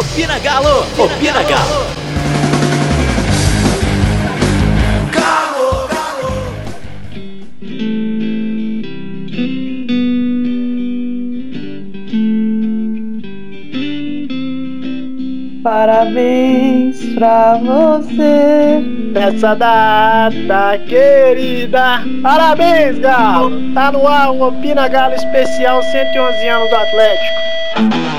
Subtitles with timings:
[0.00, 0.86] Opina Galo!
[0.96, 1.84] Opina Galo!
[5.12, 6.30] Galo, Galo!
[15.62, 18.80] Parabéns pra você.
[19.12, 22.02] Nessa data querida.
[22.22, 23.50] Parabéns, Galo.
[23.74, 28.09] Tá no ar um Opina Galo especial 111 anos do Atlético.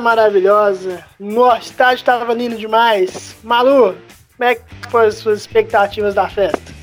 [0.00, 1.04] Maravilhosa!
[1.18, 3.36] Nosso estádio tava lindo demais.
[3.42, 3.96] Malu,
[4.36, 6.78] como é que foram as suas expectativas da festa?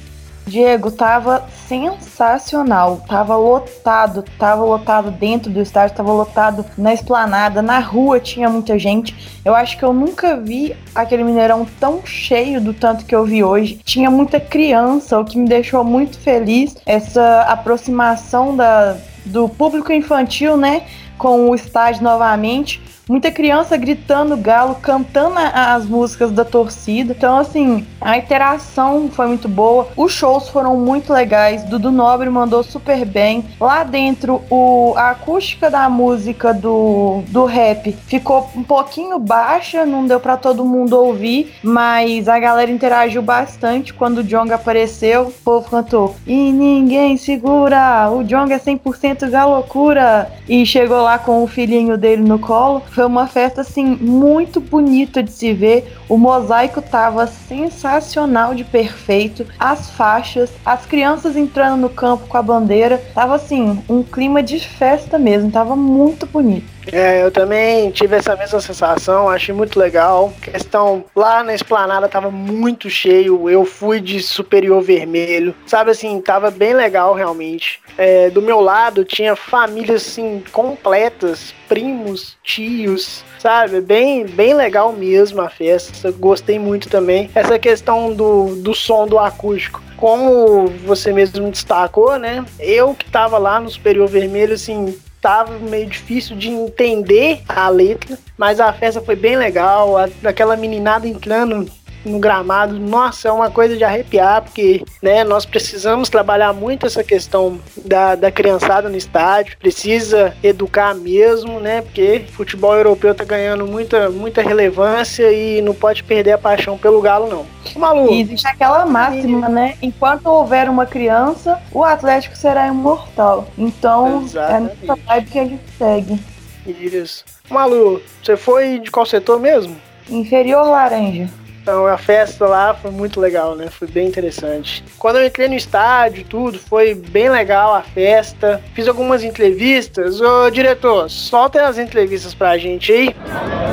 [0.47, 3.03] Diego, tava sensacional.
[3.07, 8.77] Tava lotado, tava lotado dentro do estádio, tava lotado na esplanada, na rua tinha muita
[8.77, 9.39] gente.
[9.43, 13.43] Eu acho que eu nunca vi aquele Mineirão tão cheio do tanto que eu vi
[13.43, 13.79] hoje.
[13.83, 16.77] Tinha muita criança, o que me deixou muito feliz.
[16.85, 20.83] Essa aproximação da, do público infantil, né?
[21.17, 22.81] Com o estádio novamente.
[23.07, 27.13] Muita criança gritando galo, cantando as músicas da torcida.
[27.15, 29.87] Então, assim, a interação foi muito boa.
[29.95, 31.63] Os shows foram muito legais.
[31.63, 33.45] Dudu Nobre mandou super bem.
[33.61, 40.07] Lá dentro, o, a acústica da música do, do rap ficou um pouquinho baixa, não
[40.07, 45.27] deu para todo mundo ouvir, mas a galera interagiu bastante quando o Jong apareceu.
[45.27, 50.31] O povo cantou: E ninguém segura, o Jong é 100% galocura.
[50.49, 52.81] E chegou lá com o filhinho dele no colo.
[52.95, 55.97] Foi uma festa assim muito bonita de se ver.
[56.07, 59.45] O mosaico tava sensacional de perfeito.
[59.59, 64.61] As faixas, as crianças entrando no campo com a bandeira, tava assim um clima de
[64.61, 65.51] festa mesmo.
[65.51, 66.74] Tava muito bonito.
[66.91, 70.33] É, eu também tive essa mesma sensação, achei muito legal.
[70.41, 76.51] Questão lá na esplanada tava muito cheio, eu fui de superior vermelho, sabe assim, tava
[76.51, 77.81] bem legal realmente.
[77.97, 83.81] É, do meu lado tinha famílias assim completas, primos, tios, sabe?
[83.81, 87.29] Bem, bem legal mesmo a festa, gostei muito também.
[87.33, 92.45] Essa questão do, do som do acústico como você mesmo destacou, né?
[92.59, 94.93] Eu que tava lá no Superior Vermelho, assim,
[95.25, 101.07] tava meio difícil de entender a letra, mas a festa foi bem legal, aquela meninada
[101.07, 101.67] entrando
[102.05, 107.03] no gramado, nossa, é uma coisa de arrepiar, porque né, nós precisamos trabalhar muito essa
[107.03, 111.81] questão da, da criançada no estádio, precisa educar mesmo, né?
[111.81, 117.01] Porque futebol europeu tá ganhando muita, muita relevância e não pode perder a paixão pelo
[117.01, 117.45] galo, não.
[117.75, 118.11] Malu.
[118.11, 119.75] E existe aquela máxima, né?
[119.81, 123.47] Enquanto houver uma criança, o Atlético será imortal.
[123.57, 124.77] Então, Exatamente.
[124.83, 126.19] é nessa vibe que a gente segue.
[126.67, 127.25] Isso.
[127.49, 129.75] Malu, você foi de qual setor mesmo?
[130.09, 131.29] Inferior laranja.
[131.65, 133.69] Então a festa lá foi muito legal, né?
[133.71, 134.83] Foi bem interessante.
[134.99, 138.61] Quando eu entrei no estádio, tudo, foi bem legal a festa.
[138.75, 140.21] Fiz algumas entrevistas.
[140.21, 143.15] Ô diretor, solta as entrevistas pra gente aí.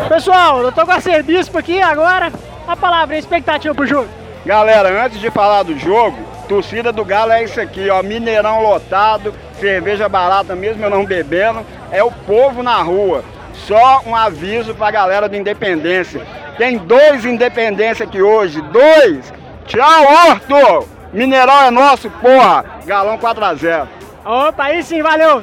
[0.08, 2.32] Pessoal, eu tô com a Serviço aqui agora.
[2.66, 4.09] A palavra, a expectativa pro jogo.
[4.47, 6.16] Galera, antes de falar do jogo,
[6.48, 8.03] torcida do Galo é isso aqui, ó.
[8.03, 11.60] Mineirão lotado, cerveja barata mesmo eu não bebendo.
[11.91, 13.22] É o povo na rua.
[13.53, 16.27] Só um aviso pra galera do Independência.
[16.57, 19.33] Tem dois Independência aqui hoje, dois!
[19.67, 20.89] Tchau, Horto!
[21.13, 22.65] Mineirão é nosso, porra!
[22.87, 23.87] Galão 4x0.
[24.25, 25.43] Opa, aí sim, valeu!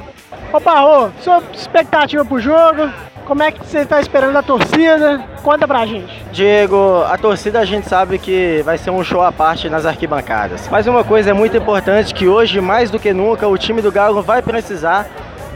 [0.51, 2.89] Opa, Rô, sua expectativa pro jogo?
[3.25, 5.23] Como é que você tá esperando a torcida?
[5.43, 6.11] Conta pra gente.
[6.31, 10.67] Diego, a torcida a gente sabe que vai ser um show à parte nas arquibancadas.
[10.71, 13.91] Mas uma coisa é muito importante que hoje, mais do que nunca, o time do
[13.91, 15.07] Galo vai precisar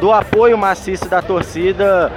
[0.03, 2.11] do apoio maciço da torcida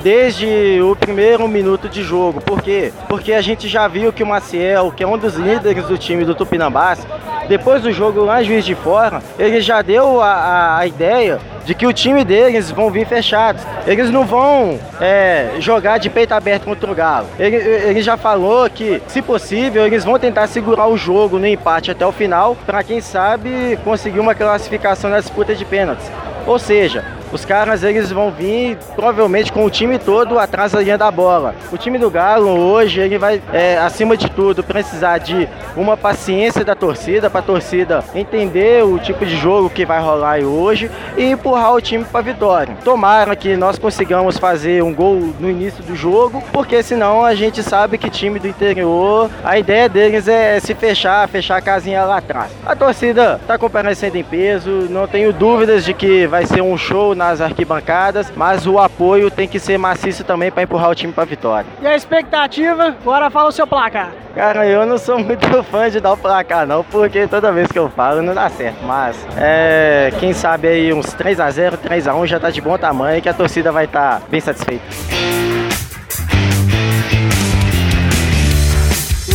[0.00, 2.40] desde o primeiro minuto de jogo.
[2.40, 2.92] Por quê?
[3.08, 6.24] Porque a gente já viu que o Maciel, que é um dos líderes do time
[6.24, 7.04] do Tupinambás,
[7.48, 11.40] depois do jogo lá em Juiz de Fora, ele já deu a, a, a ideia
[11.64, 13.60] de que o time deles vão vir fechados.
[13.88, 17.26] Eles não vão é, jogar de peito aberto contra o Galo.
[17.40, 21.90] Ele, ele já falou que, se possível, eles vão tentar segurar o jogo no empate
[21.90, 26.08] até o final, para quem sabe conseguir uma classificação na disputa de pênaltis.
[26.46, 30.98] Ou seja, os caras eles vão vir provavelmente com o time todo atrás da linha
[30.98, 31.54] da bola.
[31.72, 36.64] O time do Galo hoje ele vai, é, acima de tudo, precisar de uma paciência
[36.64, 41.24] da torcida para a torcida entender o tipo de jogo que vai rolar hoje e
[41.24, 42.76] empurrar o time para vitória.
[42.84, 47.62] Tomara que nós consigamos fazer um gol no início do jogo, porque senão a gente
[47.62, 52.18] sabe que time do interior, a ideia deles é se fechar, fechar a casinha lá
[52.18, 52.50] atrás.
[52.64, 57.14] A torcida está comparecendo em peso, não tenho dúvidas de que vai ser um show
[57.22, 61.24] nas arquibancadas, mas o apoio tem que ser maciço também para empurrar o time para
[61.24, 61.66] vitória.
[61.80, 62.96] E a expectativa?
[63.00, 64.10] Agora fala o seu placar.
[64.34, 67.78] Cara, eu não sou muito fã de dar o placar não, porque toda vez que
[67.78, 68.82] eu falo não dá certo.
[68.84, 72.60] Mas é, quem sabe aí uns 3 a 0 3 a 1 já tá de
[72.60, 74.82] bom tamanho que a torcida vai estar tá bem satisfeita.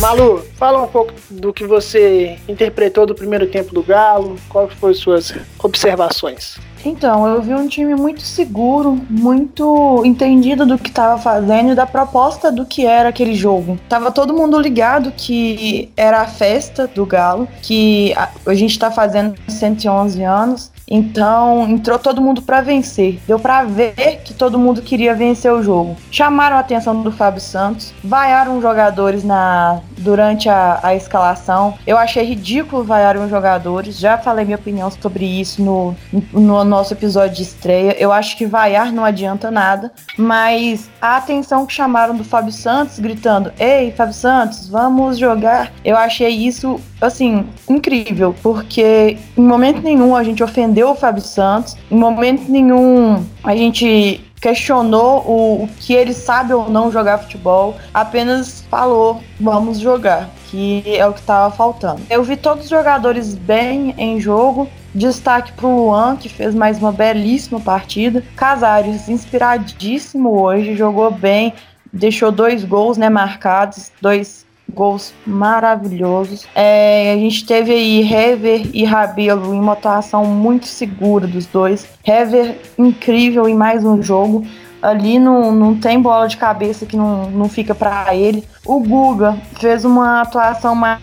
[0.00, 4.94] Malu, fala um pouco do que você interpretou do primeiro tempo do Galo, quais foram
[4.94, 6.56] suas observações?
[6.84, 11.84] Então, eu vi um time muito seguro, muito entendido do que estava fazendo e da
[11.84, 13.76] proposta do que era aquele jogo.
[13.88, 18.92] Tava todo mundo ligado que era a festa do Galo, que a, a gente está
[18.92, 23.20] fazendo 111 anos então, entrou todo mundo para vencer.
[23.26, 25.96] Deu para ver que todo mundo queria vencer o jogo.
[26.10, 31.74] Chamaram a atenção do Fábio Santos, vaiaram jogadores na durante a, a escalação.
[31.86, 33.98] Eu achei ridículo vaiar os jogadores.
[33.98, 35.94] Já falei minha opinião sobre isso no,
[36.32, 37.96] no nosso episódio de estreia.
[37.98, 42.98] Eu acho que vaiar não adianta nada, mas a atenção que chamaram do Fábio Santos
[42.98, 45.72] gritando: "Ei, Fábio Santos, vamos jogar".
[45.84, 51.76] Eu achei isso assim, incrível, porque em momento nenhum a gente ofendeu o Fábio Santos,
[51.90, 57.76] em momento nenhum a gente questionou o, o, que ele sabe ou não jogar futebol,
[57.92, 62.02] apenas falou, vamos jogar, que é o que estava faltando.
[62.08, 66.78] Eu vi todos os jogadores bem em jogo, Destaque para o Luan, que fez mais
[66.78, 68.24] uma belíssima partida.
[68.34, 71.52] Casares, inspiradíssimo hoje, jogou bem,
[71.92, 76.46] deixou dois gols né, marcados, dois gols maravilhosos.
[76.54, 81.88] É, a gente teve aí Hever e Rabelo em uma atuação muito segura dos dois.
[82.06, 84.46] Hever incrível em mais um jogo.
[84.80, 88.44] Ali não, não tem bola de cabeça que não, não fica para ele.
[88.64, 91.00] O Guga fez uma atuação mais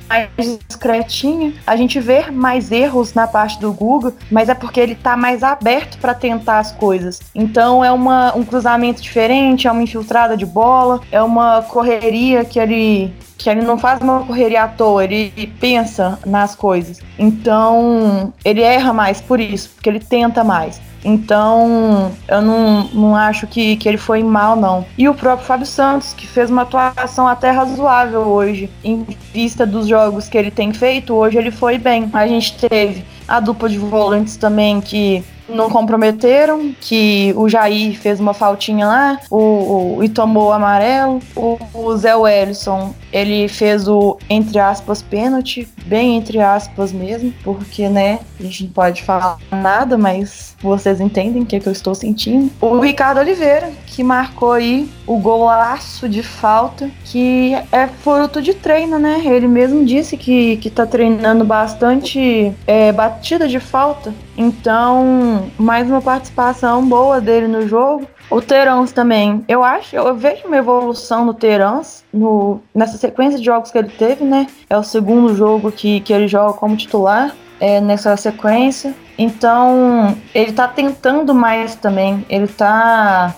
[0.68, 1.54] discretinha.
[1.66, 5.44] A gente vê mais erros na parte do Guga, mas é porque ele tá mais
[5.44, 7.22] aberto para tentar as coisas.
[7.34, 12.60] Então é uma, um cruzamento diferente, é uma infiltrada de bola, é uma correria que
[12.60, 15.30] ele que ele não faz uma correria à toa, ele
[15.60, 17.00] pensa nas coisas.
[17.20, 20.82] Então, ele erra mais por isso, porque ele tenta mais.
[21.06, 24.84] Então, eu não, não acho que, que ele foi mal, não.
[24.98, 28.70] E o próprio Fábio Santos, que fez uma atuação até razoável hoje.
[28.84, 32.10] Em vista dos jogos que ele tem feito, hoje ele foi bem.
[32.12, 38.20] A gente teve a dupla de volantes também, que não comprometeram, que o Jair fez
[38.20, 41.20] uma faltinha lá o, o e tomou o amarelo.
[41.36, 47.88] O, o Zé Wellison, ele fez o, entre aspas, pênalti, bem entre aspas mesmo, porque,
[47.88, 51.74] né, a gente não pode falar nada, mas vocês entendem o que, é que eu
[51.74, 52.52] estou sentindo.
[52.60, 58.98] O Ricardo Oliveira, que marcou aí o golaço de falta, que é fruto de treino,
[58.98, 59.22] né?
[59.26, 64.14] Ele mesmo disse que, que tá treinando bastante é, batida de falta.
[64.38, 68.08] Então, mais uma participação boa dele no jogo.
[68.30, 69.46] O Terans também.
[69.48, 73.90] Eu acho, eu vejo uma evolução no Terans no, nessa sequência de jogos que ele
[73.90, 74.48] teve, né?
[74.68, 78.96] É o segundo jogo que, que ele joga como titular é, nessa sequência.
[79.18, 82.26] Então, ele tá tentando mais também.
[82.28, 83.36] Ele tá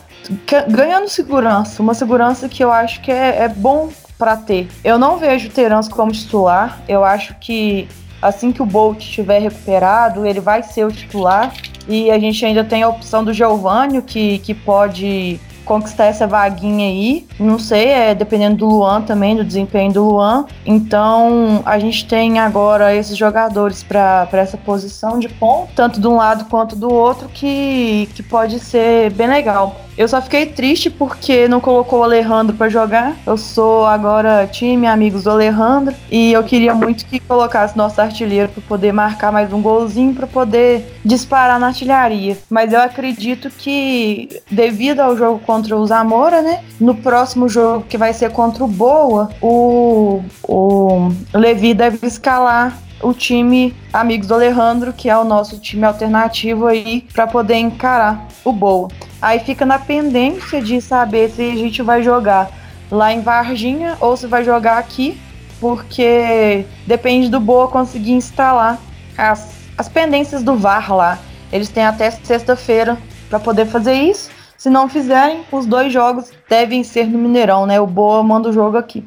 [0.67, 4.67] ganhando segurança, uma segurança que eu acho que é, é bom para ter.
[4.83, 7.87] Eu não vejo o Terence como titular, eu acho que
[8.21, 11.53] assim que o Bolt estiver recuperado, ele vai ser o titular.
[11.87, 16.87] E a gente ainda tem a opção do Giovanni, que, que pode conquistar essa vaguinha
[16.87, 17.27] aí.
[17.39, 20.45] Não sei, é dependendo do Luan também, do desempenho do Luan.
[20.65, 26.15] Então a gente tem agora esses jogadores para essa posição de ponto, tanto de um
[26.15, 29.86] lado quanto do outro, que, que pode ser bem legal.
[29.97, 33.15] Eu só fiquei triste porque não colocou o Alejandro para jogar.
[33.25, 38.49] Eu sou agora time amigos do Alejandro e eu queria muito que colocasse nosso artilheiro
[38.49, 42.37] para poder marcar mais um golzinho para poder disparar na artilharia.
[42.47, 47.97] Mas eu acredito que devido ao jogo contra o Zamora, né, no próximo jogo que
[47.97, 54.93] vai ser contra o Boa, o, o Levi deve escalar o time Amigos do Alejandro,
[54.93, 58.89] que é o nosso time alternativo aí para poder encarar o Boa.
[59.21, 62.49] Aí fica na pendência de saber se a gente vai jogar
[62.91, 65.19] lá em Varginha ou se vai jogar aqui,
[65.59, 68.79] porque depende do Boa conseguir instalar
[69.17, 71.19] as, as pendências do VAR lá.
[71.51, 72.97] Eles têm até sexta-feira
[73.29, 74.29] para poder fazer isso.
[74.57, 77.79] Se não fizerem, os dois jogos devem ser no Mineirão, né?
[77.79, 79.03] O Boa manda o jogo aqui.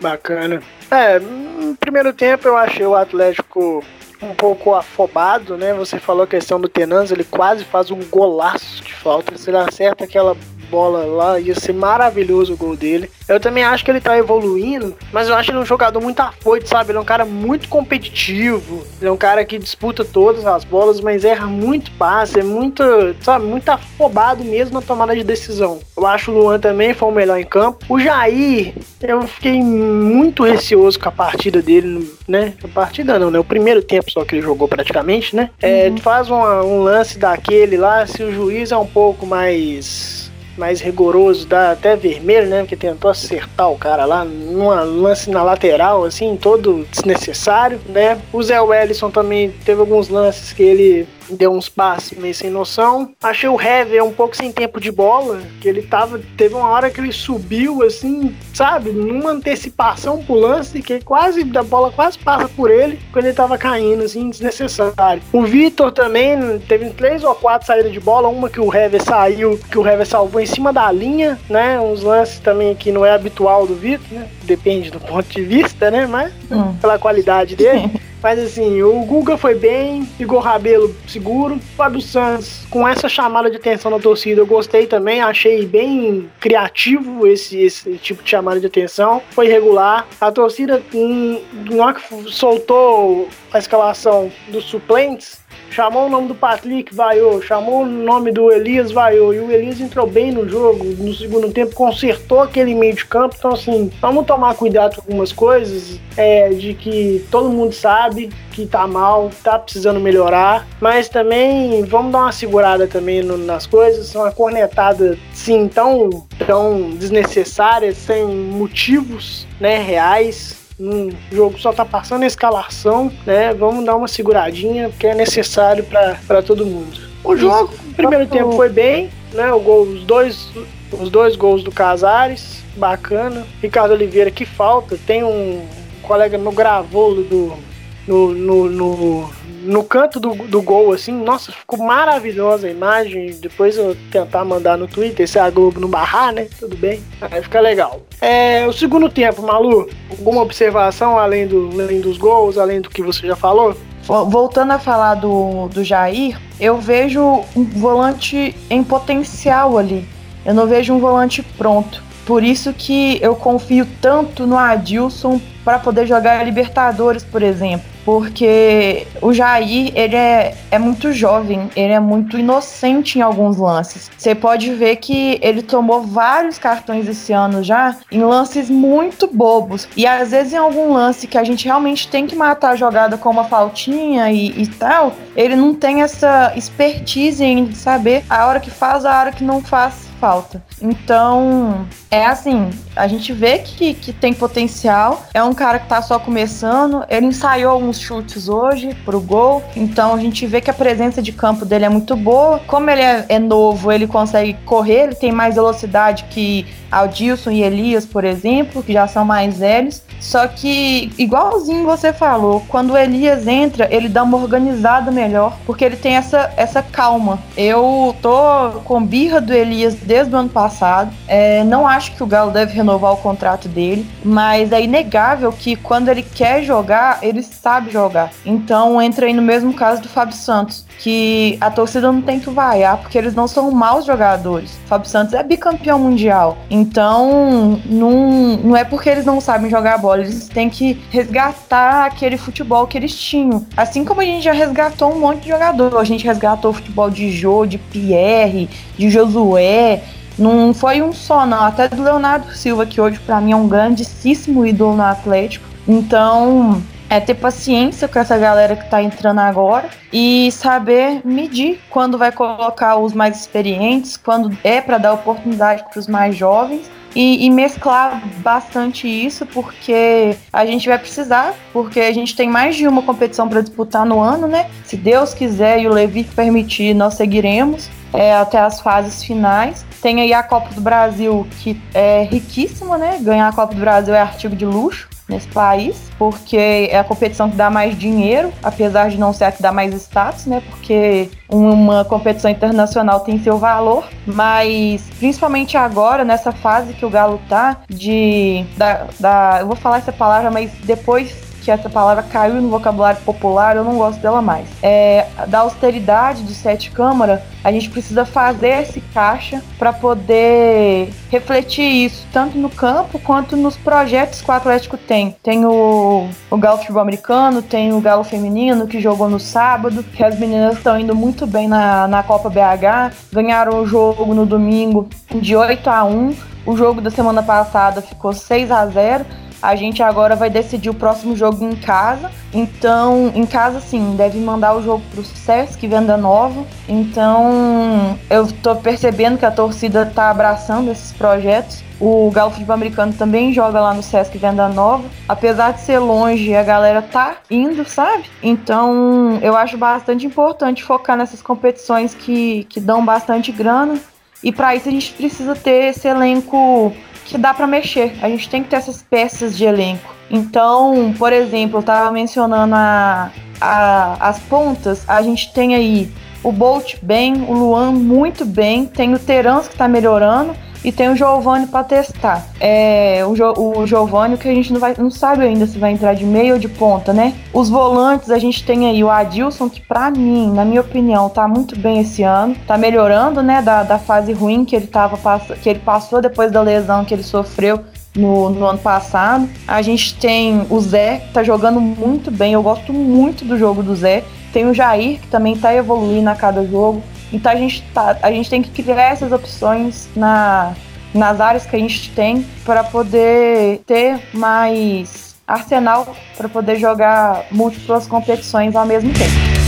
[0.00, 0.62] Bacana.
[0.90, 1.20] É,
[1.58, 3.84] no primeiro tempo eu achei o Atlético
[4.22, 5.74] um pouco afobado, né?
[5.74, 9.36] Você falou a questão do Tenans, ele quase faz um golaço de falta.
[9.36, 10.36] Se ele acerta aquela
[10.70, 13.10] bola lá, ia ser maravilhoso o gol dele.
[13.28, 16.68] Eu também acho que ele tá evoluindo, mas eu acho ele um jogador muito afoito,
[16.68, 16.90] sabe?
[16.90, 21.00] Ele é um cara muito competitivo, ele é um cara que disputa todas as bolas,
[21.00, 22.82] mas erra muito passe, é muito,
[23.20, 25.78] sabe, muito afobado mesmo na tomada de decisão.
[25.96, 27.84] Eu acho o Luan também foi o melhor em campo.
[27.88, 32.54] O Jair, eu fiquei muito receoso com a partida dele, né?
[32.64, 33.38] A partida não, né?
[33.38, 35.50] O primeiro tempo só que ele jogou praticamente, né?
[35.60, 40.27] É, faz uma- um lance daquele lá, se o juiz é um pouco mais
[40.58, 42.60] mais rigoroso, dá até vermelho, né?
[42.60, 48.20] Porque tentou acertar o cara lá numa lance na lateral, assim, todo desnecessário, né?
[48.32, 53.12] O Zé Wellison também teve alguns lances que ele deu uns passes meio sem noção.
[53.22, 56.20] Achei o Hever um pouco sem tempo de bola, que ele tava.
[56.36, 61.62] Teve uma hora que ele subiu, assim, sabe, numa antecipação pro lance, que quase a
[61.62, 65.22] bola quase passa por ele quando ele tava caindo, assim, desnecessário.
[65.32, 69.58] O Vitor também teve três ou quatro saídas de bola, uma que o Hever saiu,
[69.70, 71.80] que o Hever salvou em cima da linha, né?
[71.80, 74.28] Uns lances também que não é habitual do Vitor, né?
[74.44, 76.06] Depende do ponto de vista, né?
[76.06, 76.74] Mas Hum.
[76.80, 77.90] pela qualidade dele.
[78.22, 81.58] Mas assim, o Guga foi bem, Igor Rabelo seguro.
[81.76, 87.26] Fábio Santos, com essa chamada de atenção da torcida, eu gostei também, achei bem criativo
[87.26, 89.22] esse, esse tipo de chamada de atenção.
[89.30, 90.06] Foi regular.
[90.20, 96.34] A torcida, hum, na hora que soltou a escalação dos suplentes, chamou o nome do
[96.34, 100.84] Patrick, vaiou, chamou o nome do Elias, vaiou, e o Elias entrou bem no jogo,
[100.84, 105.32] no segundo tempo, consertou aquele meio de campo, então assim, vamos tomar cuidado com algumas
[105.32, 111.84] coisas, é, de que todo mundo sabe que tá mal, tá precisando melhorar, mas também
[111.84, 118.24] vamos dar uma segurada também no- nas coisas, uma cornetada, sim, tão, tão desnecessária, sem
[118.26, 123.52] motivos, né, reais, um jogo só tá passando a escalação, né?
[123.52, 127.08] Vamos dar uma seguradinha, porque é necessário para todo mundo.
[127.24, 129.52] O jogo, o primeiro tempo foi bem, né?
[129.52, 130.48] O gol, os dois,
[130.92, 133.44] os dois gols do Casares, bacana.
[133.60, 134.96] Ricardo Oliveira, que falta.
[135.04, 135.66] Tem um
[136.02, 137.67] colega no gravolo do
[138.08, 139.30] no, no, no,
[139.64, 143.36] no canto do, do gol, assim, nossa, ficou maravilhosa a imagem.
[143.40, 146.48] Depois eu tentar mandar no Twitter, se a Globo não barrar, né?
[146.58, 147.00] Tudo bem.
[147.20, 148.00] Aí fica legal.
[148.20, 153.02] É, o segundo tempo, Malu, alguma observação além, do, além dos gols, além do que
[153.02, 153.76] você já falou?
[154.04, 160.08] Vo- Voltando a falar do, do Jair, eu vejo um volante em potencial ali.
[160.46, 162.02] Eu não vejo um volante pronto.
[162.28, 167.86] Por isso que eu confio tanto no Adilson para poder jogar a Libertadores, por exemplo.
[168.04, 174.10] Porque o Jair, ele é, é muito jovem, ele é muito inocente em alguns lances.
[174.16, 179.88] Você pode ver que ele tomou vários cartões esse ano já em lances muito bobos.
[179.96, 183.16] E às vezes em algum lance que a gente realmente tem que matar a jogada
[183.16, 188.60] com uma faltinha e, e tal, ele não tem essa expertise em saber a hora
[188.60, 190.62] que faz, a hora que não faz falta.
[190.80, 195.24] Então, é assim, a gente vê que, que tem potencial.
[195.34, 197.04] É um cara que tá só começando.
[197.08, 199.62] Ele ensaiou uns chutes hoje pro gol.
[199.76, 202.60] Então a gente vê que a presença de campo dele é muito boa.
[202.66, 207.62] Como ele é, é novo, ele consegue correr, ele tem mais velocidade que Aldilson e
[207.62, 210.02] Elias, por exemplo, que já são mais velhos.
[210.20, 215.84] Só que, igualzinho você falou, quando o Elias entra, ele dá uma organizada melhor, porque
[215.84, 217.38] ele tem essa, essa calma.
[217.56, 221.12] Eu tô com birra do Elias desde o ano passado.
[221.28, 225.76] É, não acho que o Galo deve renovar o contrato dele, mas é inegável que
[225.76, 228.30] quando ele quer jogar, ele sabe jogar.
[228.44, 232.50] Então entra aí no mesmo caso do Fábio Santos, que a torcida não tem que
[232.50, 234.78] vaiar, porque eles não são maus jogadores.
[234.84, 236.56] O Fábio Santos é bicampeão mundial.
[236.70, 242.38] Então, não, não é porque eles não sabem jogar bola, eles têm que resgatar aquele
[242.38, 243.66] futebol que eles tinham.
[243.76, 245.98] Assim como a gente já resgatou um monte de jogador.
[245.98, 249.97] A gente resgatou o futebol de Jô, de Pierre, de Josué.
[250.38, 251.62] Não foi um só, não.
[251.62, 255.66] Até do Leonardo Silva, que hoje para mim é um grandíssimo ídolo no Atlético.
[255.86, 262.18] Então, é ter paciência com essa galera que tá entrando agora e saber medir quando
[262.18, 267.46] vai colocar os mais experientes, quando é para dar oportunidade para os mais jovens e,
[267.46, 272.86] e mesclar bastante isso, porque a gente vai precisar, porque a gente tem mais de
[272.86, 274.68] uma competição para disputar no ano, né?
[274.84, 279.84] Se Deus quiser e o Levi permitir, nós seguiremos é, até as fases finais.
[280.00, 283.18] Tem aí a Copa do Brasil, que é riquíssima, né?
[283.20, 285.08] Ganhar a Copa do Brasil é artigo de luxo.
[285.28, 289.52] nesse país, porque é a competição que dá mais dinheiro, apesar de não ser a
[289.52, 290.62] que dá mais status, né?
[290.70, 297.38] Porque uma competição internacional tem seu valor, mas principalmente agora, nessa fase que o Galo
[297.46, 298.64] tá, de.
[298.78, 303.20] Da, da, eu vou falar essa palavra, mas depois que essa palavra caiu no vocabulário
[303.22, 304.66] popular, eu não gosto dela mais.
[304.82, 312.06] É, da austeridade do sete câmara, a gente precisa fazer esse caixa para poder refletir
[312.06, 315.36] isso, tanto no campo quanto nos projetos que o Atlético tem.
[315.42, 320.22] Tem o, o Galo Futebol Americano, tem o Galo Feminino, que jogou no sábado, que
[320.24, 325.08] as meninas estão indo muito bem na, na Copa BH, ganharam o jogo no domingo
[325.34, 329.24] de 8 a 1 o jogo da semana passada ficou 6 a 0
[329.60, 332.30] a gente agora vai decidir o próximo jogo em casa.
[332.52, 336.64] Então, em casa, sim, deve mandar o jogo pro Sesc Venda Nova.
[336.88, 341.82] Então, eu tô percebendo que a torcida tá abraçando esses projetos.
[342.00, 345.04] O Galo Futebol Americano também joga lá no Sesc Venda Nova.
[345.28, 348.24] Apesar de ser longe, a galera tá indo, sabe?
[348.42, 353.98] Então, eu acho bastante importante focar nessas competições que, que dão bastante grana.
[354.42, 356.92] E para isso a gente precisa ter esse elenco
[357.28, 358.16] que dá para mexer.
[358.22, 360.14] A gente tem que ter essas peças de elenco.
[360.30, 363.30] Então, por exemplo, eu tava mencionando a,
[363.60, 366.10] a, as pontas, a gente tem aí
[366.42, 370.54] o Bolt bem, o Luan muito bem, tem o Terans que tá melhorando
[370.84, 372.46] e tem o Giovanni para testar.
[372.60, 375.92] É, o, jo, o Giovanni que a gente não, vai, não sabe ainda se vai
[375.92, 377.34] entrar de meio ou de ponta, né?
[377.52, 381.48] Os volantes a gente tem aí o Adilson, que para mim, na minha opinião, tá
[381.48, 382.56] muito bem esse ano.
[382.66, 385.18] Tá melhorando, né, da, da fase ruim que ele, tava,
[385.62, 387.80] que ele passou depois da lesão que ele sofreu
[388.14, 389.48] no, no, ano passado.
[389.66, 392.52] A gente tem o Zé, que tá jogando muito bem.
[392.52, 394.24] Eu gosto muito do jogo do Zé.
[394.52, 397.02] Tem o Jair, que também tá evoluindo a cada jogo.
[397.32, 400.74] Então a gente, tá, a gente tem que criar essas opções na,
[401.14, 408.06] nas áreas que a gente tem para poder ter mais arsenal para poder jogar múltiplas
[408.06, 409.58] competições ao mesmo tempo.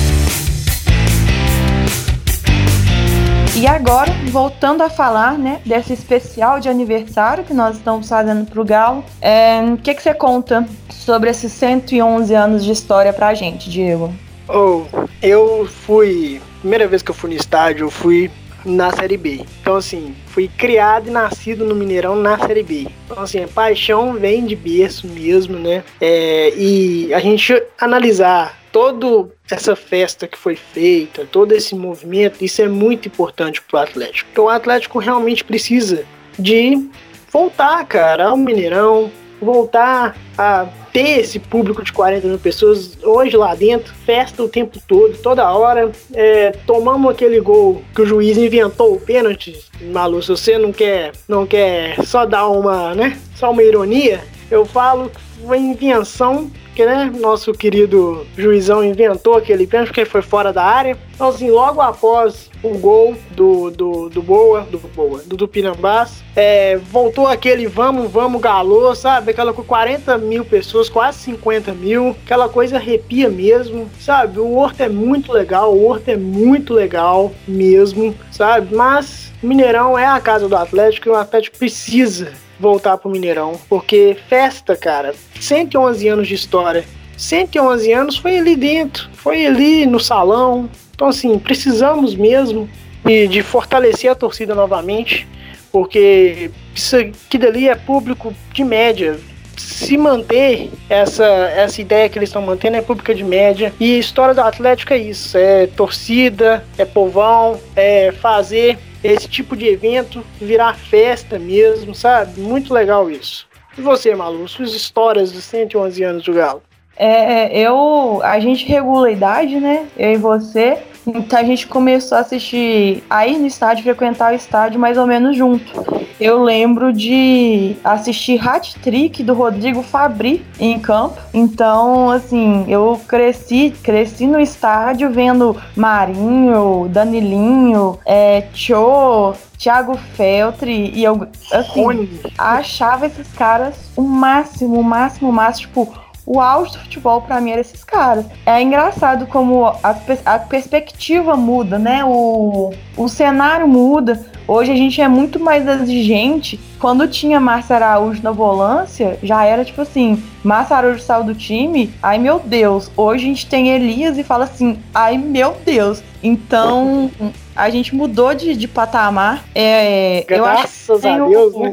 [3.57, 8.61] E agora, voltando a falar, né, desse especial de aniversário que nós estamos fazendo para
[8.61, 13.29] o Galo, é, o que, que você conta sobre esses 111 anos de história para
[13.29, 14.15] a gente, Diego?
[14.49, 14.85] Oh,
[15.21, 16.41] eu fui.
[16.61, 18.31] Primeira vez que eu fui no estádio, eu fui
[18.65, 19.45] na Série B.
[19.61, 22.87] Então, assim, fui criado e nascido no Mineirão na Série B.
[23.07, 25.83] Então, assim, a paixão vem de berço mesmo, né?
[26.01, 32.63] É, e a gente analisar toda essa festa que foi feita, todo esse movimento, isso
[32.63, 34.29] é muito importante para o Atlético.
[34.33, 36.05] Então, o Atlético realmente precisa
[36.39, 36.89] de
[37.33, 43.55] voltar, cara, ao Mineirão, voltar a ter esse público de 40 mil pessoas hoje lá
[43.55, 45.91] dentro, festa o tempo todo, toda hora.
[46.13, 49.59] É, tomamos aquele gol que o juiz inventou o pênalti,
[49.93, 54.21] Malu, se você não quer, não quer só dar uma, né, só uma ironia,
[54.51, 60.23] eu falo que foi invenção que né, nosso querido juizão inventou aquele pênalti porque foi
[60.23, 60.97] fora da área.
[61.15, 66.77] Então, assim, logo após o gol do, do, do Boa, do Boa, do Tupinambás, é,
[66.77, 69.33] voltou aquele vamos, vamos, galô, sabe?
[69.33, 74.39] Aquela com 40 mil pessoas, quase 50 mil, aquela coisa arrepia mesmo, sabe?
[74.39, 78.75] O Horto é muito legal, o Horto é muito legal mesmo, sabe?
[78.75, 84.17] Mas Mineirão é a casa do Atlético e o Atlético precisa voltar pro Mineirão, porque
[84.29, 86.85] festa, cara, 111 anos de história.
[87.17, 90.69] 111 anos foi ali dentro, foi ali no salão.
[90.95, 92.69] Então, assim, precisamos mesmo
[93.05, 95.27] de, de fortalecer a torcida novamente,
[95.73, 99.19] porque isso aqui dali é público de média,
[99.57, 103.73] se manter essa, essa ideia que eles estão mantendo é pública de média.
[103.79, 109.57] E a história do Atlético é isso: é torcida, é povão, é fazer esse tipo
[109.57, 112.41] de evento virar festa mesmo, sabe?
[112.41, 113.49] Muito legal isso.
[113.77, 116.63] E você, Malu, suas histórias dos 111 anos do Galo?
[116.97, 118.21] É, eu.
[118.23, 119.87] A gente regula a idade, né?
[119.97, 120.79] Eu e você.
[121.07, 125.07] Então a gente começou a assistir, a ir no estádio, frequentar o estádio mais ou
[125.07, 126.01] menos junto.
[126.21, 131.19] Eu lembro de assistir Hat Trick do Rodrigo Fabri em campo.
[131.33, 141.05] Então, assim, eu cresci, cresci no estádio vendo Marinho, Danilinho, é, Cho, Thiago Feltri e
[141.05, 146.79] eu assim, achava esses caras o máximo, o máximo, o máximo, tipo, o auge do
[146.79, 148.25] futebol para mim era esses caras.
[148.47, 152.05] É engraçado como a, a perspectiva muda, né?
[152.05, 154.25] O, o cenário muda.
[154.47, 156.61] Hoje a gente é muito mais exigente.
[156.79, 162.19] Quando tinha Márcia Araújo na volância, já era tipo assim: Massarujo saiu do time, ai
[162.19, 166.03] meu Deus, hoje a gente tem Elias e fala assim, ai meu Deus.
[166.23, 167.11] Então,
[167.57, 169.43] a gente mudou de, de patamar.
[169.55, 171.73] É, eu acho Graças que a o- Deus, né?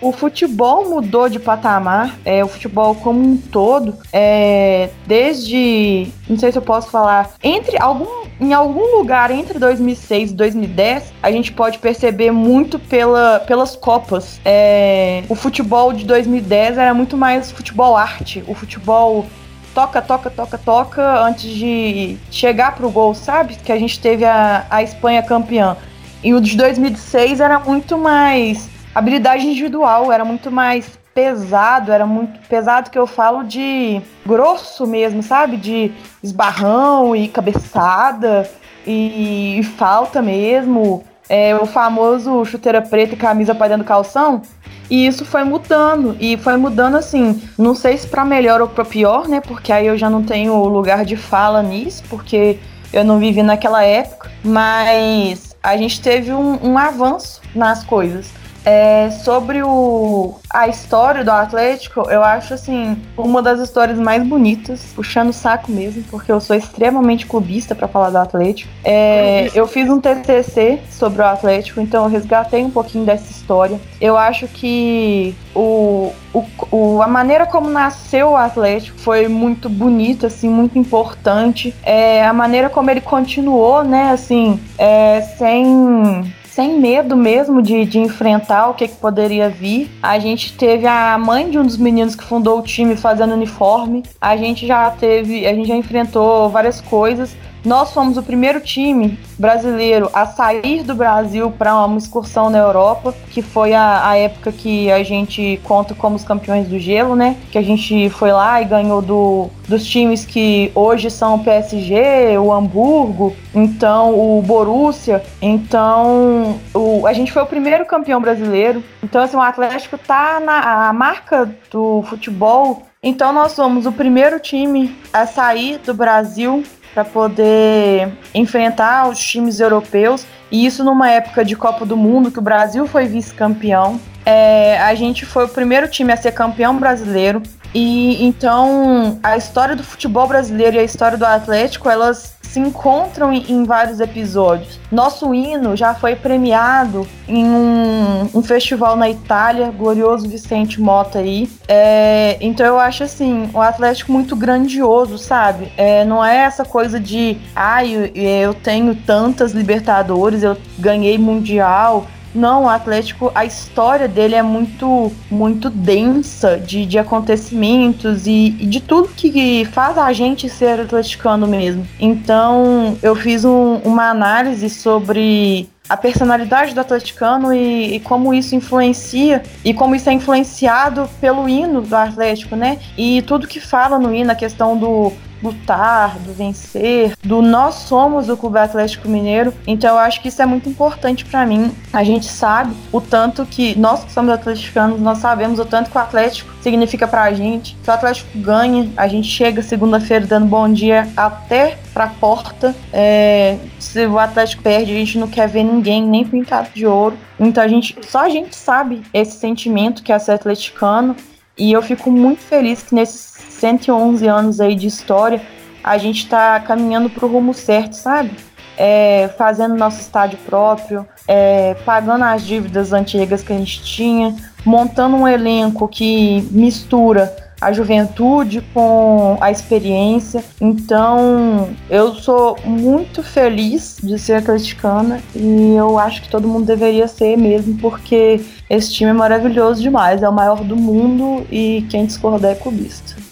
[0.00, 6.50] o futebol mudou de patamar, é, o futebol como um todo, é, desde, não sei
[6.50, 11.52] se eu posso falar, entre algum, em algum lugar entre 2006 e 2010, a gente
[11.52, 14.40] pode perceber muito pela, pelas copas.
[14.44, 19.26] É, o futebol de 2010 era muito mais futebol arte, o futebol
[19.74, 23.56] toca, toca, toca, toca antes de chegar pro gol, sabe?
[23.56, 25.76] Que a gente teve a, a Espanha campeã.
[26.22, 32.38] E o de 2006 era muito mais habilidade individual, era muito mais pesado, era muito
[32.48, 35.56] pesado que eu falo de grosso mesmo, sabe?
[35.56, 38.48] De esbarrão e cabeçada
[38.86, 41.04] e, e falta mesmo.
[41.30, 44.42] É, o famoso chuteira preta e camisa pra dentro do calção.
[44.90, 46.16] E isso foi mudando.
[46.18, 47.40] E foi mudando assim.
[47.56, 49.40] Não sei se pra melhor ou pra pior, né?
[49.40, 52.58] Porque aí eu já não tenho lugar de fala nisso, porque
[52.92, 54.28] eu não vivi naquela época.
[54.42, 58.32] Mas a gente teve um, um avanço nas coisas.
[58.64, 64.82] É, sobre o, a história do Atlético, eu acho assim uma das histórias mais bonitas,
[64.94, 68.70] puxando o saco mesmo, porque eu sou extremamente clubista para falar do Atlético.
[68.84, 73.80] É, eu fiz um TCC sobre o Atlético, então eu resgatei um pouquinho dessa história.
[74.00, 80.26] Eu acho que o, o, o- a maneira como nasceu o Atlético foi muito bonita,
[80.26, 81.74] assim, muito importante.
[81.82, 87.98] É, a maneira como ele continuou, né, assim, é, sem sem medo mesmo de, de
[87.98, 89.90] enfrentar o que, que poderia vir.
[90.02, 94.02] A gente teve a mãe de um dos meninos que fundou o time fazendo uniforme.
[94.20, 97.36] A gente já teve, a gente já enfrentou várias coisas.
[97.64, 103.14] Nós fomos o primeiro time brasileiro a sair do Brasil para uma excursão na Europa,
[103.30, 107.36] que foi a, a época que a gente conta como os campeões do gelo, né?
[107.50, 112.38] Que a gente foi lá e ganhou do, dos times que hoje são o PSG,
[112.38, 115.22] o Hamburgo, então o Borussia.
[115.42, 118.82] Então o, a gente foi o primeiro campeão brasileiro.
[119.02, 122.86] Então assim, o Atlético tá na a marca do futebol.
[123.02, 126.62] Então nós somos o primeiro time a sair do Brasil
[126.94, 130.26] para poder enfrentar os times europeus.
[130.50, 134.00] E isso numa época de Copa do Mundo, que o Brasil foi vice-campeão.
[134.24, 137.42] É, a gente foi o primeiro time a ser campeão brasileiro.
[137.74, 143.32] E então a história do futebol brasileiro e a história do Atlético, elas se encontram
[143.32, 144.80] em, em vários episódios.
[144.90, 151.48] Nosso hino já foi premiado em um, um festival na Itália, glorioso Vicente Mota aí.
[151.68, 155.70] É, então eu acho assim, o Atlético muito grandioso, sabe?
[155.76, 162.06] É, não é essa coisa de, ai, eu, eu tenho tantas Libertadores, eu ganhei Mundial.
[162.34, 168.66] Não, o Atlético, a história dele é muito, muito densa de, de acontecimentos e, e
[168.66, 171.86] de tudo que faz a gente ser atleticano mesmo.
[171.98, 178.54] Então, eu fiz um- uma análise sobre a personalidade do atleticano e, e como isso
[178.54, 182.78] influencia e como isso é influenciado pelo hino do Atlético, né?
[182.96, 188.28] E tudo que fala no hino, a questão do lutar, do vencer, do nós somos
[188.28, 189.52] o Clube Atlético Mineiro.
[189.66, 191.72] Então eu acho que isso é muito importante pra mim.
[191.92, 195.96] A gente sabe o tanto que nós que somos atleticanos, nós sabemos o tanto que
[195.96, 197.76] o Atlético significa pra gente.
[197.82, 202.74] Se o Atlético ganha, a gente chega segunda-feira dando bom dia até pra porta.
[202.92, 207.16] É, se o Atlético perde, a gente não quer ver ninguém, nem pintado de ouro.
[207.38, 211.16] Então a gente, só a gente sabe esse sentimento que é ser atleticano.
[211.58, 213.29] E eu fico muito feliz que nesses
[213.60, 215.40] 111 anos aí de história,
[215.84, 218.30] a gente tá caminhando pro rumo certo, sabe?
[218.76, 225.16] É, fazendo nosso estádio próprio, é, pagando as dívidas antigas que a gente tinha, montando
[225.16, 230.42] um elenco que mistura a juventude com a experiência.
[230.58, 237.06] Então, eu sou muito feliz de ser atleticana e eu acho que todo mundo deveria
[237.06, 242.06] ser mesmo, porque esse time é maravilhoso demais, é o maior do mundo e quem
[242.06, 243.29] discordar é clubista.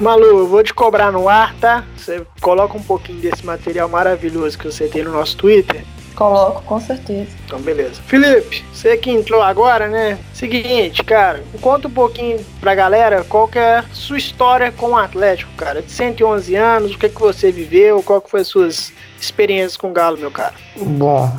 [0.00, 1.84] Malu, eu vou te cobrar no ar, tá?
[1.96, 5.84] Você coloca um pouquinho desse material maravilhoso que você tem no nosso Twitter.
[6.14, 7.30] Coloco, com certeza.
[7.46, 8.00] Então, beleza.
[8.06, 10.18] Felipe, você que entrou agora, né?
[10.34, 14.96] Seguinte, cara, conta um pouquinho pra galera qual que é a sua história com o
[14.96, 15.80] Atlético, cara.
[15.80, 19.90] De 111 anos, o que, que você viveu, qual que foi as suas experiências com
[19.90, 20.54] o Galo, meu cara.
[20.76, 21.30] Bom,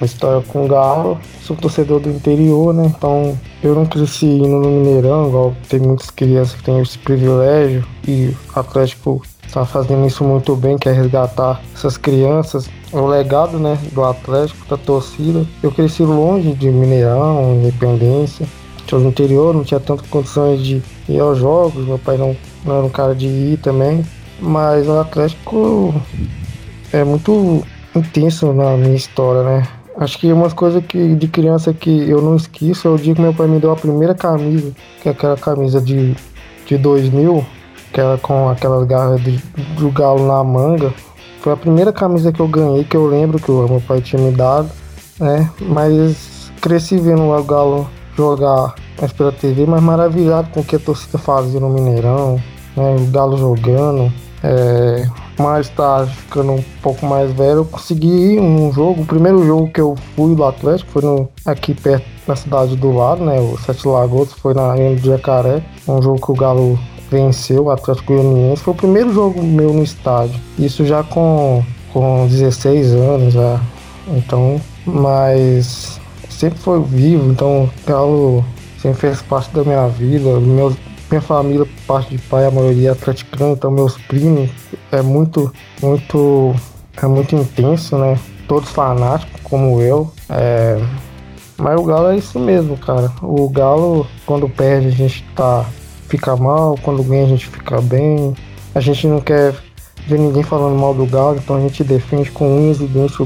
[0.00, 2.86] a história com o Galo, sou torcedor do interior, né?
[2.86, 7.84] Então eu não cresci indo no Mineirão, igual tem muitas crianças que têm esse privilégio,
[8.06, 12.68] e o Atlético está fazendo isso muito bem, que é resgatar essas crianças.
[12.92, 15.46] O legado né, do Atlético, da torcida.
[15.62, 18.46] Eu cresci longe de Mineirão, Independência.
[18.86, 22.76] tinha no interior, não tinha tantas condições de ir aos jogos, meu pai não, não
[22.76, 24.04] era um cara de ir também.
[24.40, 25.94] Mas o Atlético
[26.92, 29.66] é muito intenso na minha história, né?
[29.98, 33.20] Acho que uma coisa que de criança que eu não esqueço é o dia que
[33.20, 36.14] meu pai me deu a primeira camisa, que é aquela camisa de,
[36.66, 37.44] de 2000,
[37.92, 39.38] que era com aquelas garras de,
[39.78, 40.92] do galo na manga.
[41.40, 44.20] Foi a primeira camisa que eu ganhei, que eu lembro que o meu pai tinha
[44.20, 44.68] me dado,
[45.18, 45.48] né?
[45.60, 50.78] Mas cresci vendo o Galo jogar mais pela TV, mas maravilhado com o que a
[50.78, 52.42] torcida fazia no Mineirão,
[52.76, 52.96] né?
[52.98, 54.12] O Galo jogando.
[54.42, 55.08] É,
[55.42, 59.02] mais tarde, ficando um pouco mais velho, eu consegui ir num jogo.
[59.02, 62.92] O primeiro jogo que eu fui do Atlético foi no, aqui perto na cidade do
[62.92, 63.38] lado, né?
[63.38, 65.62] O Sete Lagoas, foi na Arena do Jacaré.
[65.86, 66.78] Um jogo que o Galo
[67.10, 68.62] venceu o Atlético Goianiense.
[68.62, 70.40] Foi o primeiro jogo meu no estádio.
[70.58, 73.60] Isso já com, com 16 anos já.
[74.08, 78.44] Então, mas sempre foi vivo, então o Galo
[78.78, 80.38] sempre fez parte da minha vida.
[80.40, 80.74] Meus,
[81.10, 84.50] minha família, parte de pai, a maioria é atleticana, então meus primos
[84.90, 86.54] é muito, muito,
[87.00, 88.18] é muito intenso, né?
[88.48, 90.10] Todos fanáticos como eu.
[90.28, 90.80] É,
[91.56, 93.10] mas o Galo é isso mesmo, cara.
[93.22, 95.64] O Galo, quando perde, a gente tá,
[96.08, 98.34] fica mal, quando ganha, a gente fica bem.
[98.74, 99.54] A gente não quer
[100.06, 103.16] ver ninguém falando mal do Galo, então a gente defende com unhas e dentes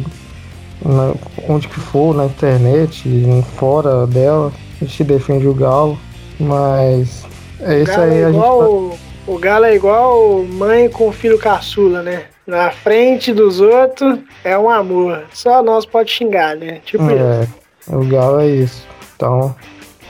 [0.85, 1.15] na,
[1.49, 3.09] onde que for, na internet,
[3.57, 4.53] fora dela.
[4.81, 5.99] A gente defende o Galo,
[6.39, 7.27] mas
[7.63, 8.21] é isso aí.
[8.21, 9.01] É a igual, gente...
[9.27, 12.25] O Galo é igual mãe com filho caçula, né?
[12.47, 15.25] Na frente dos outros é um amor.
[15.33, 16.81] Só nós pode xingar, né?
[16.85, 17.97] Tipo é, isso.
[17.97, 18.87] O Galo é isso.
[19.15, 19.55] Então,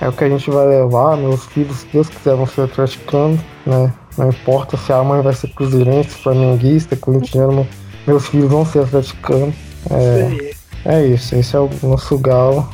[0.00, 1.16] é o que a gente vai levar.
[1.16, 3.92] Meus filhos, se Deus quiser, vão ser atleticanos, né?
[4.16, 7.66] Não importa se a mãe vai ser cruzeirense, flamenguista, corintiano,
[8.06, 9.54] meus filhos vão ser atleticanos.
[9.90, 10.52] É,
[10.84, 12.68] é isso, esse é o nosso Galo.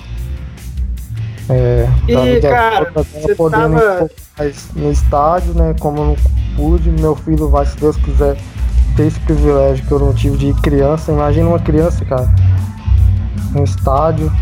[1.48, 4.10] É, e, cara, você podendo tava...
[4.74, 5.74] no estádio, né?
[5.78, 6.16] Como eu não
[6.56, 8.36] pude, meu filho vai, se Deus quiser,
[8.96, 11.12] ter esse privilégio que eu não tive de criança.
[11.12, 12.28] Imagina uma criança, cara,
[13.52, 14.32] no estádio.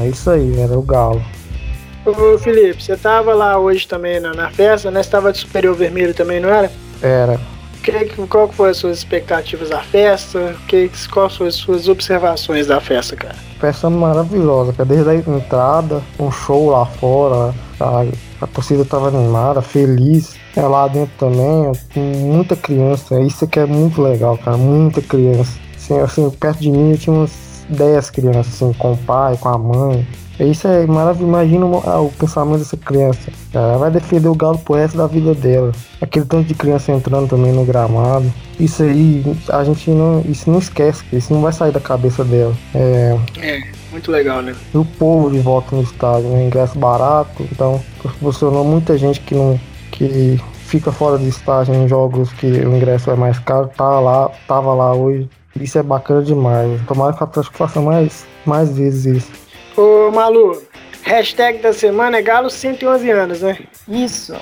[0.00, 1.22] É isso aí, era o Galo.
[2.04, 5.02] Ô Felipe, você tava lá hoje também na, na festa, né?
[5.02, 6.70] Você tava de Superior Vermelho também, não era?
[7.00, 7.38] Era.
[7.82, 10.54] Que, qual foram as suas expectativas da festa?
[10.68, 13.34] Que, quais foram as suas observações da festa, cara?
[13.58, 14.88] Festa maravilhosa, cara.
[14.88, 18.04] Desde a entrada, um show lá fora, a,
[18.40, 20.36] a torcida tava animada, feliz.
[20.54, 23.20] É lá dentro também, com muita criança.
[23.20, 24.56] Isso aqui é muito legal, cara.
[24.56, 25.58] Muita criança.
[25.76, 29.48] Assim, assim perto de mim eu tinha umas 10 crianças, assim, com o pai, com
[29.48, 30.06] a mãe.
[30.44, 31.28] Isso é maravilhoso.
[31.28, 33.30] Imagina o, o pensamento dessa criança.
[33.52, 35.72] Ela vai defender o Galo pro resto da vida dela.
[36.00, 38.32] Aquele tanto de criança entrando também no gramado.
[38.58, 40.24] Isso aí, a gente não.
[40.28, 42.54] Isso não esquece, isso não vai sair da cabeça dela.
[42.74, 43.18] É.
[43.38, 44.54] É, muito legal, né?
[44.74, 46.46] E o povo de volta no estádio, né?
[46.46, 47.46] Ingresso barato.
[47.50, 49.58] Então, proporcionou muita gente que não.
[49.90, 53.70] que fica fora do estádio em jogos que o ingresso é mais caro.
[53.76, 55.28] Tá lá, tava lá hoje.
[55.60, 56.80] Isso é bacana demais.
[56.86, 59.41] Tomara que a Atlético faça mais, mais vezes isso.
[60.02, 60.60] Ô, Malu,
[61.02, 63.56] hashtag da semana é Galo 111 anos, né?
[63.86, 64.34] Isso.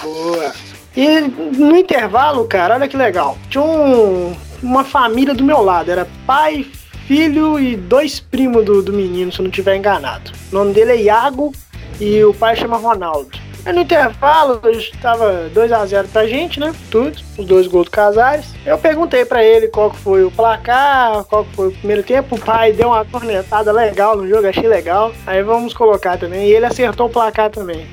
[0.00, 0.52] Boa.
[0.96, 3.36] E no intervalo, cara, olha que legal.
[3.50, 5.90] Tinha um, uma família do meu lado.
[5.90, 6.64] Era pai,
[7.08, 10.30] filho e dois primos do, do menino, se eu não estiver enganado.
[10.52, 11.52] O nome dele é Iago
[12.00, 13.36] e o pai chama Ronaldo.
[13.64, 16.74] Aí no intervalo, estava 2x0 pra gente, né?
[16.90, 18.52] Tudo, os dois gols do Casares.
[18.66, 22.34] Eu perguntei para ele qual que foi o placar, qual que foi o primeiro tempo.
[22.34, 25.12] O pai deu uma cornetada legal no jogo, achei legal.
[25.26, 26.48] Aí vamos colocar também.
[26.48, 27.86] E ele acertou o placar também.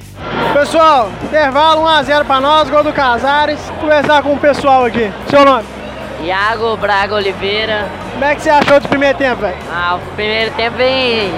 [0.54, 3.60] Pessoal, intervalo 1x0 pra nós, gol do Casares.
[3.68, 5.12] Vou conversar com o pessoal aqui.
[5.30, 5.66] Seu nome?
[6.24, 7.88] Iago Braga Oliveira.
[8.14, 9.56] Como é que você achou do primeiro tempo, velho?
[9.72, 11.32] Ah, o primeiro tempo bem,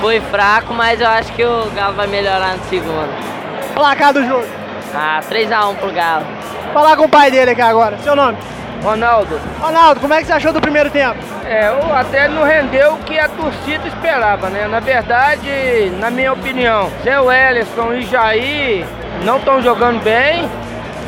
[0.00, 3.39] foi fraco, mas eu acho que o Galo vai melhorar no segundo.
[3.80, 4.46] Placar do jogo.
[4.94, 6.26] Ah, 3x1 pro Galo.
[6.74, 7.96] Falar com o pai dele aqui agora.
[8.00, 8.36] Seu nome?
[8.82, 9.40] Ronaldo.
[9.58, 11.18] Ronaldo, como é que você achou do primeiro tempo?
[11.46, 14.68] É, até não rendeu o que a torcida esperava, né?
[14.68, 18.86] Na verdade, na minha opinião, Zé Wellington e Jair
[19.24, 20.46] não estão jogando bem,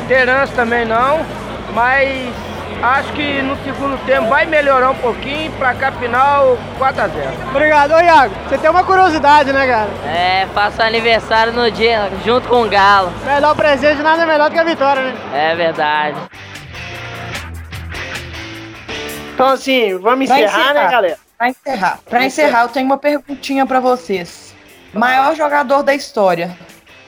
[0.07, 1.19] Terence também não,
[1.75, 2.33] mas
[2.83, 7.47] Acho que no segundo tempo vai melhorar um pouquinho, pra cá final 4x0.
[7.49, 7.93] Obrigado.
[7.93, 9.89] Ô Iago, você tem uma curiosidade, né, cara?
[10.05, 13.09] É, faço aniversário no dia, junto com o Galo.
[13.25, 15.15] Melhor presente, nada melhor do que a vitória, né?
[15.33, 16.17] É verdade.
[19.33, 21.17] Então assim, vamos encerrar, encerrar, né, galera?
[21.37, 21.99] Pra encerrar.
[22.09, 24.53] Pra encerrar, eu tenho uma perguntinha para vocês.
[24.93, 26.51] Maior jogador da história,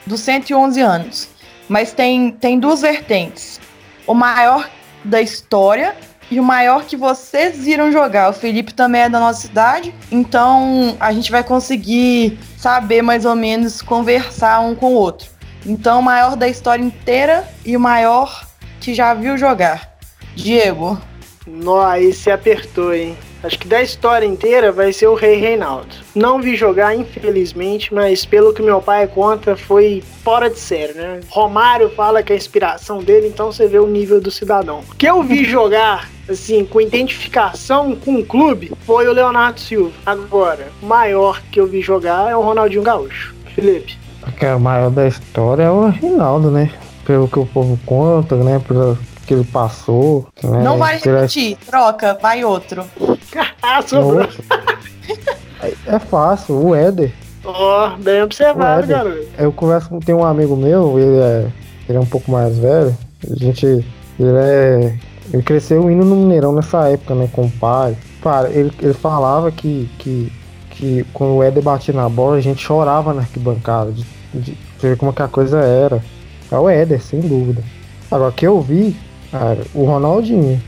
[0.06, 1.28] dos 111 anos.
[1.68, 3.60] Mas tem, tem duas vertentes.
[4.06, 4.66] O maior
[5.06, 5.96] da história
[6.30, 8.30] e o maior que vocês viram jogar.
[8.30, 13.36] O Felipe também é da nossa cidade, então a gente vai conseguir saber mais ou
[13.36, 15.28] menos conversar um com o outro.
[15.64, 18.46] Então, o maior da história inteira e o maior
[18.80, 19.96] que já viu jogar.
[20.36, 21.00] Diego.
[21.46, 23.16] Nó, aí se apertou, hein?
[23.46, 25.94] Acho que da história inteira vai ser o Rei Reinaldo.
[26.16, 31.20] Não vi jogar, infelizmente, mas pelo que meu pai conta, foi fora de série, né?
[31.28, 34.80] Romário fala que é a inspiração dele, então você vê o nível do cidadão.
[34.90, 39.92] O que eu vi jogar, assim, com identificação com o clube, foi o Leonardo Silva.
[40.04, 43.32] Agora, o maior que eu vi jogar é o Ronaldinho Gaúcho.
[43.54, 43.96] Felipe.
[44.36, 46.68] Que é o maior da história é o Reinaldo, né?
[47.04, 48.60] Pelo que o povo conta, né?
[48.66, 50.26] Pelo que ele passou.
[50.42, 50.62] Né?
[50.62, 52.84] Não vai repetir, troca, vai outro.
[53.62, 54.22] Ah, sobrou.
[54.22, 57.12] É- É fácil, o Éder.
[57.44, 59.18] Ó, bem O observado, garoto.
[59.38, 61.48] Eu converso com tem um amigo meu, ele é,
[61.88, 62.96] ele é um pouco mais velho.
[63.30, 63.66] A gente.
[63.66, 63.84] Ele
[64.36, 64.94] é.
[65.32, 67.28] Ele cresceu indo no Mineirão nessa época, né?
[67.32, 67.96] Com o pai.
[68.22, 70.32] Cara, ele, ele falava que, que,
[70.70, 73.92] que quando o Éder batia na bola, a gente chorava na arquibancada.
[73.92, 76.02] De, de ver como que a coisa era.
[76.50, 77.62] É o Éder, sem dúvida.
[78.10, 78.96] Agora, que eu vi,
[79.32, 80.60] cara, o Ronaldinho.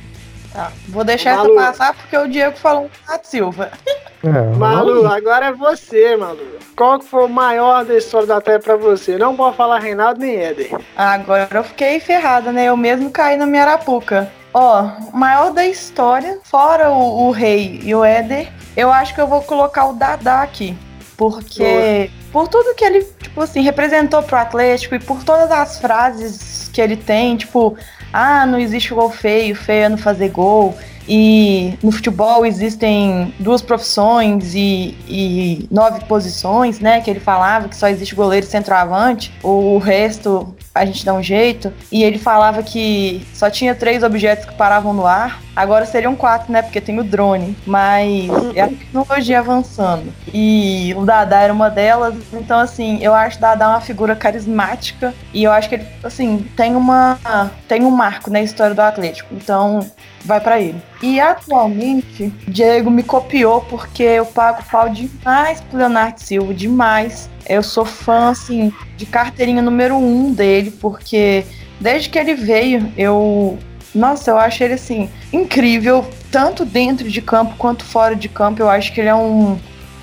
[0.59, 1.53] Tá, vou deixar Malu.
[1.53, 3.71] essa passar porque o Diego falou um Renato Silva.
[4.21, 6.45] É, Malu, agora é você, Malu.
[6.75, 9.17] Qual que foi o maior da história da Terra pra você?
[9.17, 10.77] Não pode falar Reinaldo nem Éder.
[10.97, 12.65] Agora eu fiquei ferrada, né?
[12.65, 14.29] Eu mesmo caí na minha arapuca.
[14.53, 19.21] Ó, o maior da história, fora o, o Rei e o Éder, eu acho que
[19.21, 20.77] eu vou colocar o Dadá aqui.
[21.17, 26.58] Porque por tudo que ele, tipo assim, representou pro Atlético e por todas as frases
[26.79, 27.77] que ele tem, tipo,
[28.13, 30.79] ah, não existe gol feio, feio é não fazer gol.
[31.09, 37.01] E no futebol existem duas profissões e, e nove posições, né?
[37.01, 41.23] Que ele falava que só existe goleiro e centroavante, o resto a gente dá um
[41.23, 41.73] jeito.
[41.91, 45.41] E ele falava que só tinha três objetos que paravam no ar.
[45.55, 46.63] Agora seriam quatro, né?
[46.63, 47.57] Porque tem o drone.
[47.67, 50.13] Mas é a tecnologia avançando.
[50.33, 52.15] E o Dadá era uma delas.
[52.33, 55.13] Então, assim, eu acho o Dadá uma figura carismática.
[55.35, 57.19] E eu acho que ele, assim, tem uma.
[57.67, 59.35] tem um marco na história do Atlético.
[59.35, 59.85] Então,
[60.25, 60.81] vai pra ele.
[61.01, 67.31] E atualmente, Diego me copiou porque eu pago pau demais pro Leonardo Silva, demais.
[67.49, 71.45] Eu sou fã, assim, de carteirinha número um dele, porque
[71.81, 73.59] desde que ele veio, eu.
[73.95, 78.61] Nossa, eu acho ele, assim, incrível, tanto dentro de campo quanto fora de campo.
[78.61, 79.59] Eu acho que ele é um,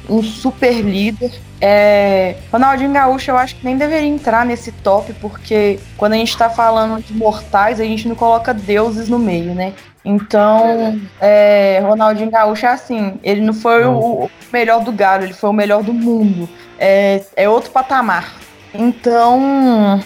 [0.10, 1.32] um super líder.
[1.62, 6.38] É, Ronaldinho Gaúcho eu acho que nem deveria entrar nesse top, porque quando a gente
[6.38, 9.74] tá falando de mortais, a gente não coloca deuses no meio, né?
[10.04, 15.34] Então, é, Ronaldinho Gaúcho é assim, ele não foi o, o melhor do Galo, ele
[15.34, 16.48] foi o melhor do mundo.
[16.78, 18.36] É, é outro patamar.
[18.72, 20.04] Então,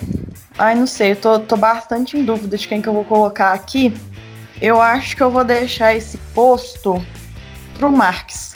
[0.57, 3.51] ai, não sei, eu tô, tô bastante em dúvida de quem que eu vou colocar
[3.51, 3.93] aqui.
[4.61, 7.03] Eu acho que eu vou deixar esse posto
[7.77, 8.55] pro Marques.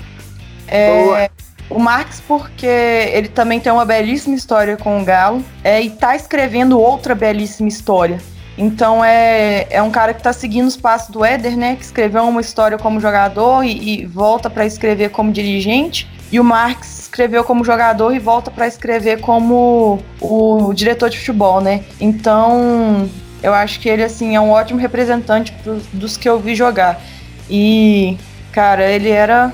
[0.67, 1.29] É, Boa.
[1.69, 6.15] O Marques, porque ele também tem uma belíssima história com o Galo é, e tá
[6.15, 8.19] escrevendo outra belíssima história.
[8.57, 11.75] Então é, é um cara que tá seguindo os passos do Éder, né?
[11.75, 16.07] Que escreveu uma história como jogador e, e volta para escrever como dirigente.
[16.31, 21.61] E o Marx escreveu como jogador e volta para escrever como o diretor de futebol,
[21.61, 21.83] né?
[21.99, 23.09] Então
[23.41, 25.53] eu acho que ele assim é um ótimo representante
[25.91, 27.01] dos que eu vi jogar.
[27.49, 28.17] E
[28.51, 29.51] cara, ele era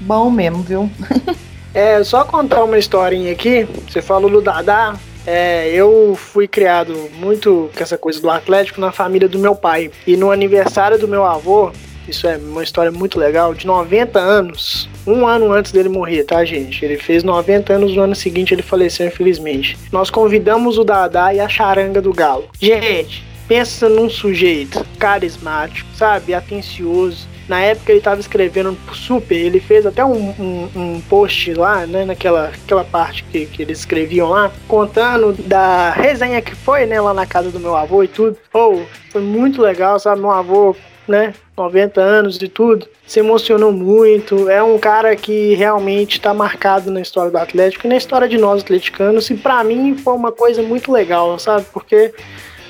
[0.00, 0.90] bom mesmo, viu?
[1.78, 3.64] É, só contar uma historinha aqui.
[3.88, 4.96] Você falou do Dadá.
[5.24, 9.88] É, eu fui criado muito com essa coisa do Atlético na família do meu pai.
[10.04, 11.70] E no aniversário do meu avô,
[12.08, 16.44] isso é uma história muito legal, de 90 anos, um ano antes dele morrer, tá,
[16.44, 16.84] gente?
[16.84, 19.78] Ele fez 90 anos, no ano seguinte ele faleceu, infelizmente.
[19.92, 22.48] Nós convidamos o Dadá e a charanga do Galo.
[22.60, 26.34] Gente, pensa num sujeito carismático, sabe?
[26.34, 27.37] Atencioso.
[27.48, 32.04] Na época ele estava escrevendo super, ele fez até um, um, um post lá, né,
[32.04, 37.14] naquela aquela parte que, que eles escreviam lá, contando da resenha que foi, né, lá
[37.14, 38.36] na casa do meu avô e tudo.
[38.52, 40.20] Ou foi muito legal, sabe?
[40.20, 40.76] Meu avô,
[41.08, 44.50] né, 90 anos e tudo, se emocionou muito.
[44.50, 48.36] É um cara que realmente está marcado na história do Atlético e na história de
[48.36, 49.30] nós atleticanos.
[49.30, 51.64] E para mim foi uma coisa muito legal, sabe?
[51.72, 52.12] Porque,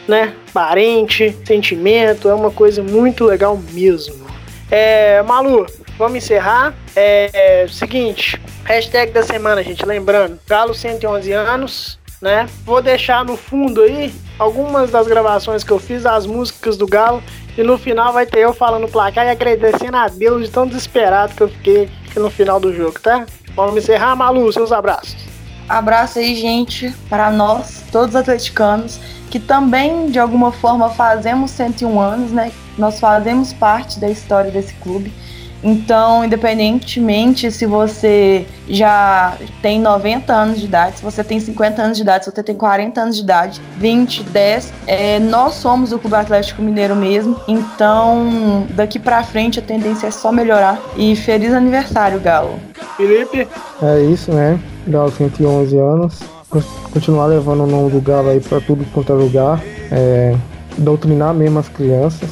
[0.07, 4.28] né, parente, sentimento, é uma coisa muito legal mesmo.
[4.71, 6.75] É, Malu, vamos encerrar.
[6.95, 9.85] É, é, seguinte, hashtag da semana, gente.
[9.85, 12.49] Lembrando, Galo 111 anos, né?
[12.65, 17.23] Vou deixar no fundo aí algumas das gravações que eu fiz, as músicas do Galo.
[17.57, 20.67] E no final vai ter eu falando o placar e agradecendo a Deus de tão
[20.67, 23.27] desesperado que eu fiquei no final do jogo, tá?
[23.57, 25.28] Vamos encerrar, Malu, seus abraços.
[25.69, 28.99] Abraço aí, gente, para nós, todos atleticanos.
[29.31, 32.51] que também de alguma forma fazemos 101 anos, né?
[32.79, 35.13] Nós fazemos parte da história desse clube.
[35.63, 41.97] Então, independentemente se você já tem 90 anos de idade, se você tem 50 anos
[41.97, 45.99] de idade, se você tem 40 anos de idade, 20, 10, é, nós somos o
[45.99, 47.37] Clube Atlético Mineiro mesmo.
[47.49, 50.81] Então, daqui para frente a tendência é só melhorar.
[50.97, 52.59] E feliz aniversário, Galo.
[52.97, 53.49] Felipe?
[53.83, 54.59] É isso, né?
[54.87, 56.21] Galo 111 anos.
[56.93, 59.61] Continuar levando o nome do Galo aí para tudo quanto é lugar.
[59.91, 60.35] É,
[60.79, 62.29] doutrinar mesmo as crianças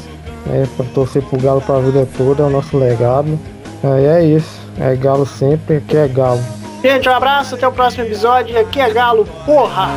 [0.52, 3.38] é, para torcer pro Galo para a vida toda, é o nosso legado.
[3.82, 6.42] É, é isso, é Galo sempre, aqui é Galo.
[6.82, 8.58] Gente, um abraço, até o próximo episódio.
[8.58, 9.90] Aqui é Galo, porra!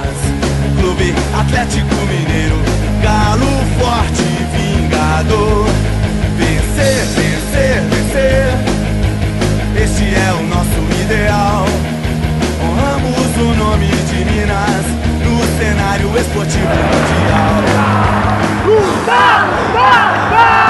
[0.80, 2.56] Clube Atlético Mineiro,
[3.04, 5.66] Galo forte e vingador.
[6.38, 8.50] Vencer, vencer, vencer.
[9.82, 11.66] Este é o nosso ideal.
[12.62, 14.86] Honramos o nome de Minas
[15.24, 18.19] no cenário esportivo mundial.
[18.70, 20.69] Galo,